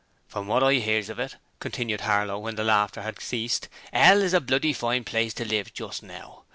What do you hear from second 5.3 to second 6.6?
to live in just now.